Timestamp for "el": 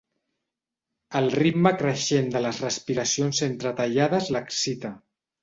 1.19-1.29